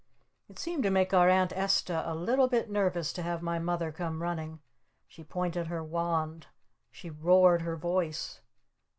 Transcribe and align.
It 0.49 0.57
seemed 0.57 0.81
to 0.81 0.89
make 0.89 1.13
our 1.13 1.29
Aunt 1.29 1.53
Esta 1.53 2.01
a 2.11 2.15
little 2.15 2.47
bit 2.47 2.71
nervous 2.71 3.13
to 3.13 3.21
have 3.21 3.43
my 3.43 3.59
Mother 3.59 3.91
come 3.91 4.23
running. 4.23 4.59
She 5.07 5.23
pointed 5.23 5.67
her 5.67 5.83
wand. 5.83 6.47
She 6.89 7.11
roared 7.11 7.61
her 7.61 7.75
voice. 7.77 8.41